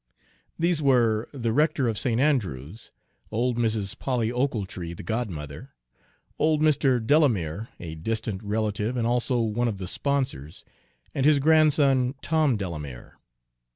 [0.57, 2.19] These were the rector of St.
[2.19, 2.91] Andrew's;
[3.29, 3.95] old Mrs.
[3.99, 5.75] Polly Ochiltree, the godmother;
[6.39, 6.99] old Mr.
[6.99, 10.65] Delamere, a distant relative and also one of the sponsors;
[11.13, 13.19] and his grandson, Tom Delamere.